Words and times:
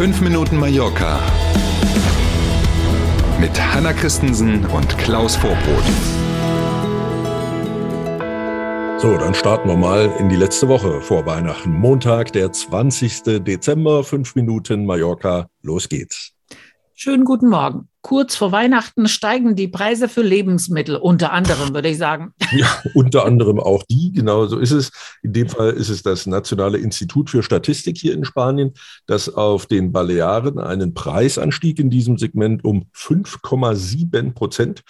5 0.00 0.22
Minuten 0.22 0.56
Mallorca 0.56 1.20
mit 3.38 3.50
Hanna 3.60 3.92
Christensen 3.92 4.64
und 4.64 4.96
Klaus 4.96 5.36
Vorbrot. 5.36 5.84
So, 8.96 9.18
dann 9.18 9.34
starten 9.34 9.68
wir 9.68 9.76
mal 9.76 10.10
in 10.18 10.30
die 10.30 10.36
letzte 10.36 10.68
Woche 10.68 11.02
vor 11.02 11.26
Weihnachten. 11.26 11.74
Montag, 11.74 12.32
der 12.32 12.50
20. 12.50 13.44
Dezember, 13.44 14.02
5 14.02 14.36
Minuten 14.36 14.86
Mallorca. 14.86 15.50
Los 15.60 15.90
geht's. 15.90 16.32
Schönen 16.94 17.26
guten 17.26 17.50
Morgen. 17.50 17.89
Kurz 18.02 18.34
vor 18.34 18.50
Weihnachten 18.50 19.08
steigen 19.08 19.56
die 19.56 19.68
Preise 19.68 20.08
für 20.08 20.22
Lebensmittel, 20.22 20.96
unter 20.96 21.32
anderem, 21.32 21.74
würde 21.74 21.88
ich 21.88 21.98
sagen. 21.98 22.32
Ja, 22.52 22.82
unter 22.94 23.26
anderem 23.26 23.60
auch 23.60 23.84
die, 23.88 24.10
genau 24.10 24.46
so 24.46 24.58
ist 24.58 24.72
es. 24.72 24.90
In 25.22 25.32
dem 25.32 25.48
Fall 25.48 25.70
ist 25.70 25.88
es 25.88 26.02
das 26.02 26.26
Nationale 26.26 26.78
Institut 26.78 27.30
für 27.30 27.44
Statistik 27.44 27.96
hier 27.96 28.12
in 28.12 28.24
Spanien, 28.24 28.74
das 29.06 29.32
auf 29.32 29.66
den 29.66 29.92
Balearen 29.92 30.58
einen 30.58 30.92
Preisanstieg 30.92 31.78
in 31.78 31.90
diesem 31.90 32.18
Segment 32.18 32.64
um 32.64 32.86
5,7 32.92 34.32
Prozent 34.32 34.82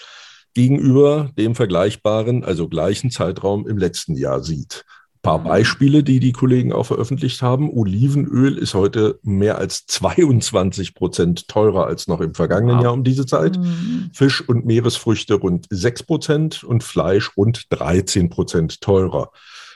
gegenüber 0.54 1.30
dem 1.36 1.54
vergleichbaren, 1.54 2.44
also 2.44 2.66
gleichen 2.66 3.10
Zeitraum 3.10 3.68
im 3.68 3.76
letzten 3.76 4.16
Jahr 4.16 4.42
sieht 4.42 4.86
paar. 5.22 5.42
Beispiele, 5.42 6.02
die 6.02 6.20
die 6.20 6.32
Kollegen 6.32 6.72
auch 6.72 6.86
veröffentlicht 6.86 7.42
haben. 7.42 7.70
Olivenöl 7.70 8.56
ist 8.58 8.74
heute 8.74 9.18
mehr 9.22 9.58
als 9.58 9.86
22 9.86 10.94
Prozent 10.94 11.48
teurer 11.48 11.86
als 11.86 12.08
noch 12.08 12.20
im 12.20 12.34
vergangenen 12.34 12.76
wow. 12.76 12.84
Jahr 12.84 12.92
um 12.92 13.04
diese 13.04 13.26
Zeit. 13.26 13.58
Mhm. 13.58 14.10
Fisch 14.12 14.46
und 14.48 14.64
Meeresfrüchte 14.64 15.34
rund 15.34 15.66
6 15.70 16.02
Prozent 16.04 16.64
und 16.64 16.82
Fleisch 16.84 17.36
rund 17.36 17.66
13 17.70 18.30
Prozent 18.30 18.80
teurer. 18.80 19.30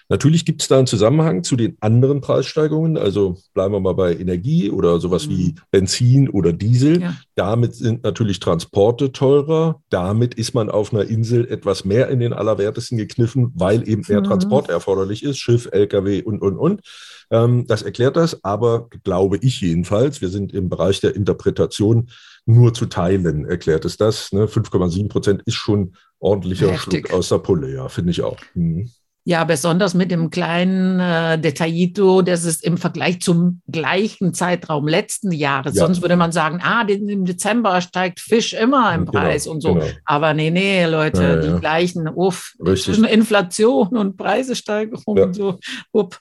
Natürlich 0.09 0.45
gibt 0.45 0.61
es 0.61 0.69
da 0.69 0.79
einen 0.79 0.87
Zusammenhang 0.87 1.45
zu 1.45 1.57
den 1.57 1.77
anderen 1.81 2.21
Preissteigerungen. 2.21 2.99
Also 2.99 3.39
bleiben 3.55 3.73
wir 3.73 3.81
mal 3.81 3.95
bei 3.95 4.15
Energie 4.15 4.71
oder 4.71 5.01
sowas 5.01 5.27
mhm. 5.27 5.31
wie 5.31 5.55
Benzin 5.71 6.29
oder 6.29 6.53
Diesel. 6.53 7.01
Ja. 7.01 7.17
Damit 7.35 7.75
sind 7.75 8.05
natürlich 8.05 8.39
Transporte 8.39 9.13
teurer. 9.13 9.81
Damit 9.89 10.35
ist 10.35 10.55
man 10.55 10.69
auf 10.69 10.93
einer 10.93 11.05
Insel 11.05 11.47
etwas 11.49 11.85
mehr 11.85 12.09
in 12.09 12.21
den 12.21 12.35
Allerwertesten 12.35 12.99
gekniffen, 12.99 13.53
weil 13.55 13.89
eben 13.89 14.03
mehr 14.07 14.21
mhm. 14.21 14.25
Transport 14.25 14.69
erforderlich 14.69 15.23
ist. 15.23 15.39
Schiff, 15.39 15.69
Lkw 15.73 16.23
und, 16.23 16.43
und, 16.43 16.59
und. 16.59 16.83
Ähm, 17.31 17.67
das 17.67 17.83
erklärt 17.83 18.17
das. 18.17 18.45
Aber 18.45 18.89
glaube 19.05 19.39
ich 19.41 19.61
jedenfalls, 19.63 20.21
wir 20.21 20.29
sind 20.29 20.53
im 20.53 20.69
Bereich 20.69 21.01
der 21.01 21.17
Interpretation 21.17 22.11
nur 22.47 22.75
zu 22.75 22.87
teilen, 22.87 23.47
erklärt 23.47 23.87
es 23.87 23.97
das. 23.97 24.33
Ne? 24.33 24.47
5,7 24.47 25.09
Prozent 25.09 25.43
ist 25.47 25.55
schon 25.55 25.95
ordentlicher 26.19 26.71
Heftig. 26.71 27.09
Schluck 27.09 27.19
aus 27.19 27.31
der 27.31 27.39
Pulle, 27.39 27.73
ja, 27.73 27.89
finde 27.89 28.11
ich 28.11 28.23
auch. 28.23 28.37
Mhm. 28.55 28.91
Ja, 29.27 29.45
besonders 29.45 29.95
mit 29.95 30.11
dem 30.11 30.29
kleinen 30.29 31.01
äh, 31.01 31.39
Detaillito, 31.39 32.21
das 32.21 32.45
ist 32.45 32.63
im 32.63 32.77
Vergleich 32.77 33.21
zum 33.21 33.63
gleichen 33.71 34.35
Zeitraum 34.35 34.87
letzten 34.87 35.33
Jahres. 35.33 35.75
Ja. 35.77 35.87
Sonst 35.87 36.03
würde 36.03 36.17
man 36.17 36.31
sagen, 36.31 36.61
ah, 36.63 36.83
im 36.83 37.25
Dezember 37.25 37.81
steigt 37.81 38.21
Fisch 38.21 38.53
immer 38.53 38.95
im 38.95 39.07
genau, 39.07 39.13
Preis 39.13 39.47
und 39.47 39.63
so. 39.63 39.75
Genau. 39.75 39.87
Aber 40.05 40.35
nee, 40.35 40.51
nee, 40.51 40.85
Leute, 40.85 41.23
ja, 41.23 41.37
die 41.37 41.49
ja. 41.49 41.59
gleichen, 41.59 42.07
uff, 42.07 42.53
zwischen 42.63 43.05
Inflation 43.05 43.97
und 43.97 44.19
Preisesteigerung 44.19 45.19
und 45.19 45.35
so, 45.35 45.59
upp. 45.93 46.21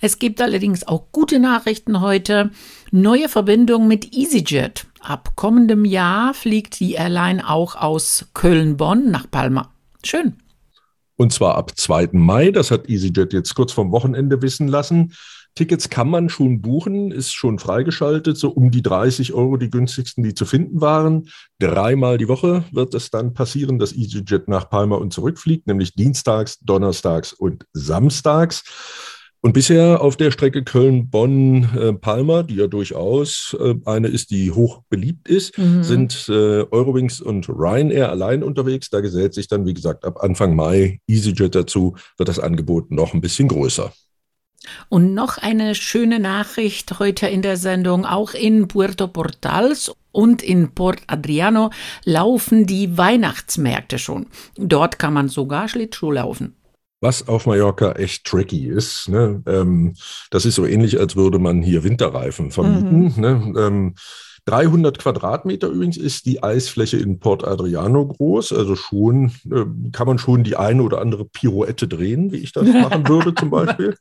Es 0.00 0.18
gibt 0.18 0.40
allerdings 0.40 0.88
auch 0.88 1.12
gute 1.12 1.38
Nachrichten 1.38 2.00
heute. 2.00 2.50
Neue 2.90 3.28
Verbindung 3.28 3.86
mit 3.86 4.14
EasyJet. 4.14 4.86
Ab 5.00 5.32
kommendem 5.36 5.84
Jahr 5.84 6.32
fliegt 6.32 6.80
die 6.80 6.94
Airline 6.94 7.46
auch 7.46 7.76
aus 7.76 8.28
Köln-Bonn 8.32 9.10
nach 9.10 9.30
Palma. 9.30 9.72
Schön. 10.02 10.36
Und 11.18 11.32
zwar 11.32 11.56
ab 11.56 11.72
2. 11.76 12.10
Mai. 12.12 12.52
Das 12.52 12.70
hat 12.70 12.88
EasyJet 12.88 13.32
jetzt 13.32 13.54
kurz 13.54 13.72
vom 13.72 13.90
Wochenende 13.90 14.40
wissen 14.40 14.68
lassen. 14.68 15.12
Tickets 15.56 15.88
kann 15.88 16.08
man 16.08 16.28
schon 16.28 16.62
buchen, 16.62 17.10
ist 17.10 17.32
schon 17.32 17.58
freigeschaltet, 17.58 18.38
so 18.38 18.50
um 18.50 18.70
die 18.70 18.82
30 18.82 19.32
Euro 19.32 19.56
die 19.56 19.70
günstigsten, 19.70 20.22
die 20.22 20.32
zu 20.34 20.44
finden 20.44 20.80
waren. 20.80 21.28
Dreimal 21.58 22.18
die 22.18 22.28
Woche 22.28 22.62
wird 22.70 22.94
es 22.94 23.10
dann 23.10 23.34
passieren, 23.34 23.80
dass 23.80 23.92
EasyJet 23.92 24.46
nach 24.46 24.70
Palma 24.70 24.94
und 24.94 25.12
zurückfliegt, 25.12 25.66
nämlich 25.66 25.94
dienstags, 25.94 26.60
donnerstags 26.60 27.32
und 27.32 27.66
samstags. 27.72 28.62
Und 29.40 29.52
bisher 29.52 30.00
auf 30.00 30.16
der 30.16 30.32
Strecke 30.32 30.64
Köln-Bonn-Palma, 30.64 32.42
die 32.42 32.56
ja 32.56 32.66
durchaus 32.66 33.56
äh, 33.60 33.74
eine 33.84 34.08
ist, 34.08 34.32
die 34.32 34.50
hoch 34.50 34.82
beliebt 34.88 35.28
ist, 35.28 35.56
mhm. 35.56 35.84
sind 35.84 36.28
äh, 36.28 36.64
Eurowings 36.72 37.20
und 37.20 37.48
Ryanair 37.48 38.10
allein 38.10 38.42
unterwegs. 38.42 38.90
Da 38.90 39.00
gesellt 39.00 39.34
sich 39.34 39.46
dann, 39.46 39.64
wie 39.64 39.74
gesagt, 39.74 40.04
ab 40.04 40.24
Anfang 40.24 40.56
Mai 40.56 41.00
EasyJet 41.06 41.54
dazu, 41.54 41.94
wird 42.16 42.28
das 42.28 42.40
Angebot 42.40 42.90
noch 42.90 43.14
ein 43.14 43.20
bisschen 43.20 43.46
größer. 43.46 43.92
Und 44.88 45.14
noch 45.14 45.38
eine 45.38 45.76
schöne 45.76 46.18
Nachricht 46.18 46.98
heute 46.98 47.28
in 47.28 47.42
der 47.42 47.56
Sendung. 47.56 48.04
Auch 48.04 48.34
in 48.34 48.66
Puerto 48.66 49.06
Portals 49.06 49.92
und 50.10 50.42
in 50.42 50.74
Port 50.74 51.00
Adriano 51.06 51.70
laufen 52.04 52.66
die 52.66 52.98
Weihnachtsmärkte 52.98 54.00
schon. 54.00 54.26
Dort 54.56 54.98
kann 54.98 55.14
man 55.14 55.28
sogar 55.28 55.68
Schlittschuh 55.68 56.10
laufen 56.10 56.57
was 57.00 57.28
auf 57.28 57.46
Mallorca 57.46 57.92
echt 57.92 58.24
tricky 58.24 58.66
ist. 58.66 59.08
Ne? 59.08 59.42
Ähm, 59.46 59.94
das 60.30 60.44
ist 60.44 60.56
so 60.56 60.66
ähnlich, 60.66 60.98
als 60.98 61.16
würde 61.16 61.38
man 61.38 61.62
hier 61.62 61.84
Winterreifen 61.84 62.50
vermieten. 62.50 63.14
Mhm. 63.16 63.20
Ne? 63.20 63.54
Ähm, 63.56 63.94
300 64.48 64.98
Quadratmeter 64.98 65.68
übrigens 65.68 65.98
ist 65.98 66.24
die 66.24 66.42
Eisfläche 66.42 66.96
in 66.96 67.18
Port 67.18 67.46
Adriano 67.46 68.06
groß. 68.06 68.54
Also 68.54 68.76
schon 68.76 69.32
äh, 69.50 69.66
kann 69.92 70.06
man 70.06 70.18
schon 70.18 70.42
die 70.42 70.56
eine 70.56 70.82
oder 70.82 71.02
andere 71.02 71.26
Pirouette 71.26 71.86
drehen, 71.86 72.32
wie 72.32 72.38
ich 72.38 72.52
das 72.52 72.64
machen 72.72 73.06
würde 73.08 73.34
zum 73.34 73.50
Beispiel. 73.50 73.96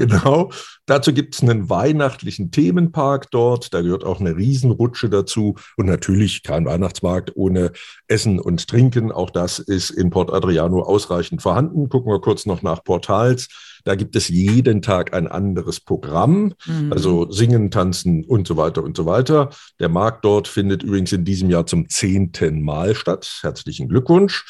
Genau. 0.00 0.50
Dazu 0.86 1.12
gibt 1.12 1.34
es 1.34 1.42
einen 1.42 1.68
weihnachtlichen 1.68 2.50
Themenpark 2.50 3.30
dort. 3.30 3.74
Da 3.74 3.82
gehört 3.82 4.02
auch 4.02 4.18
eine 4.18 4.34
Riesenrutsche 4.34 5.10
dazu. 5.10 5.56
Und 5.76 5.86
natürlich 5.86 6.42
kein 6.42 6.64
Weihnachtsmarkt 6.64 7.36
ohne 7.36 7.72
Essen 8.08 8.40
und 8.40 8.66
Trinken. 8.66 9.12
Auch 9.12 9.28
das 9.28 9.58
ist 9.58 9.90
in 9.90 10.08
Port 10.08 10.32
Adriano 10.32 10.82
ausreichend 10.82 11.42
vorhanden. 11.42 11.90
Gucken 11.90 12.10
wir 12.10 12.20
kurz 12.20 12.46
noch 12.46 12.62
nach 12.62 12.82
Portals. 12.82 13.48
Da 13.84 13.94
gibt 13.94 14.16
es 14.16 14.28
jeden 14.28 14.82
Tag 14.82 15.14
ein 15.14 15.26
anderes 15.26 15.80
Programm, 15.80 16.54
mhm. 16.66 16.92
also 16.92 17.30
Singen, 17.30 17.70
Tanzen 17.70 18.24
und 18.24 18.46
so 18.46 18.56
weiter 18.56 18.82
und 18.82 18.96
so 18.96 19.06
weiter. 19.06 19.50
Der 19.78 19.88
Markt 19.88 20.24
dort 20.24 20.48
findet 20.48 20.82
übrigens 20.82 21.12
in 21.12 21.24
diesem 21.24 21.50
Jahr 21.50 21.66
zum 21.66 21.88
zehnten 21.88 22.62
Mal 22.62 22.94
statt. 22.94 23.40
Herzlichen 23.42 23.88
Glückwunsch. 23.88 24.44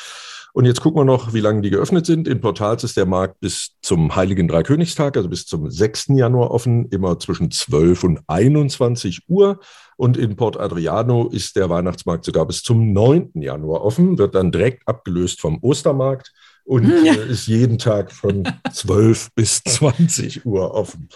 Und 0.52 0.64
jetzt 0.64 0.80
gucken 0.80 1.00
wir 1.00 1.04
noch, 1.04 1.32
wie 1.32 1.40
lange 1.40 1.62
die 1.62 1.70
geöffnet 1.70 2.06
sind. 2.06 2.26
In 2.26 2.40
Portals 2.40 2.82
ist 2.84 2.96
der 2.96 3.06
Markt 3.06 3.40
bis 3.40 3.76
zum 3.82 4.16
Heiligen 4.16 4.48
Dreikönigstag, 4.48 5.16
also 5.16 5.28
bis 5.28 5.46
zum 5.46 5.70
6. 5.70 6.08
Januar 6.08 6.50
offen, 6.50 6.86
immer 6.90 7.18
zwischen 7.18 7.50
12 7.50 8.04
und 8.04 8.20
21 8.26 9.22
Uhr. 9.28 9.60
Und 9.96 10.16
in 10.16 10.36
Port 10.36 10.58
Adriano 10.58 11.28
ist 11.28 11.56
der 11.56 11.68
Weihnachtsmarkt 11.70 12.24
sogar 12.24 12.46
bis 12.46 12.62
zum 12.62 12.92
9. 12.92 13.30
Januar 13.34 13.82
offen, 13.82 14.18
wird 14.18 14.34
dann 14.34 14.50
direkt 14.50 14.88
abgelöst 14.88 15.40
vom 15.40 15.58
Ostermarkt 15.62 16.32
und 16.64 16.84
hm, 16.84 17.04
ja. 17.04 17.14
Äh, 17.14 17.30
ist 17.30 17.46
jeden 17.46 17.78
Tag 17.78 18.12
von 18.12 18.44
12 18.72 19.30
bis 19.34 19.62
20 19.64 20.46
Uhr 20.46 20.72
offen. 20.72 21.08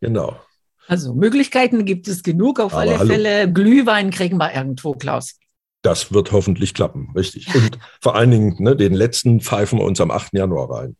Genau. 0.00 0.36
Also 0.86 1.14
Möglichkeiten 1.14 1.84
gibt 1.84 2.08
es 2.08 2.22
genug. 2.22 2.60
Auf 2.60 2.72
Aber 2.72 2.82
alle 2.82 2.98
hallo. 2.98 3.12
Fälle 3.12 3.52
Glühwein 3.52 4.10
kriegen 4.10 4.38
wir 4.38 4.54
irgendwo, 4.54 4.92
Klaus. 4.94 5.36
Das 5.82 6.12
wird 6.12 6.32
hoffentlich 6.32 6.74
klappen, 6.74 7.10
richtig. 7.14 7.54
Und 7.54 7.78
vor 8.00 8.14
allen 8.14 8.30
Dingen, 8.30 8.56
ne, 8.58 8.76
den 8.76 8.92
letzten 8.92 9.40
pfeifen 9.40 9.78
wir 9.78 9.84
uns 9.84 10.00
am 10.00 10.10
8. 10.10 10.34
Januar 10.34 10.70
rein. 10.70 10.96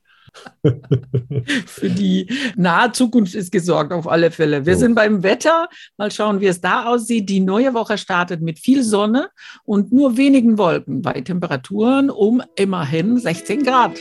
Für 1.67 1.91
die 1.91 2.29
nahe 2.57 2.93
Zukunft 2.93 3.35
ist 3.35 3.51
gesorgt, 3.51 3.93
auf 3.93 4.07
alle 4.07 4.31
Fälle. 4.31 4.65
Wir 4.65 4.75
so. 4.75 4.81
sind 4.81 4.95
beim 4.95 5.23
Wetter. 5.23 5.69
Mal 5.97 6.11
schauen, 6.11 6.41
wie 6.41 6.47
es 6.47 6.61
da 6.61 6.85
aussieht. 6.85 7.29
Die 7.29 7.41
neue 7.41 7.75
Woche 7.75 7.99
startet 7.99 8.41
mit 8.41 8.59
viel 8.59 8.83
Sonne 8.83 9.31
und 9.65 9.93
nur 9.93 10.17
wenigen 10.17 10.57
Wolken 10.57 11.03
bei 11.03 11.21
Temperaturen 11.21 12.11
um 12.11 12.43
immerhin 12.55 13.19
16 13.19 13.65
Grad. 13.65 13.99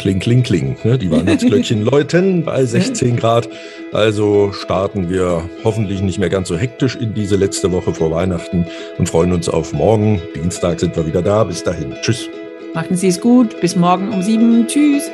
Kling, 0.00 0.18
kling, 0.18 0.42
kling. 0.42 0.76
Ne? 0.82 0.96
Die 0.96 1.10
Weihnachtsglöckchen 1.10 1.82
läuten 1.82 2.42
bei 2.42 2.64
16 2.64 3.16
Grad. 3.16 3.50
Also 3.92 4.50
starten 4.50 5.10
wir 5.10 5.42
hoffentlich 5.62 6.00
nicht 6.00 6.18
mehr 6.18 6.30
ganz 6.30 6.48
so 6.48 6.56
hektisch 6.56 6.96
in 6.96 7.12
diese 7.12 7.36
letzte 7.36 7.70
Woche 7.70 7.92
vor 7.92 8.10
Weihnachten 8.10 8.64
und 8.96 9.10
freuen 9.10 9.30
uns 9.34 9.50
auf 9.50 9.74
morgen. 9.74 10.22
Dienstag 10.34 10.80
sind 10.80 10.96
wir 10.96 11.06
wieder 11.06 11.20
da. 11.20 11.44
Bis 11.44 11.62
dahin. 11.62 11.94
Tschüss. 12.00 12.30
Machen 12.72 12.96
Sie 12.96 13.08
es 13.08 13.20
gut. 13.20 13.60
Bis 13.60 13.76
morgen 13.76 14.08
um 14.08 14.22
sieben. 14.22 14.66
Tschüss. 14.66 15.10